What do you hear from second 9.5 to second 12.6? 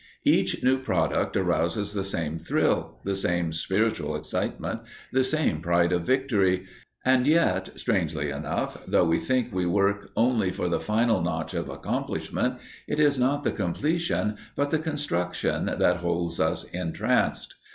we work only for the final notch of accomplishment,